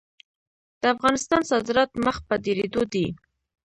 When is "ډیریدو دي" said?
2.43-3.07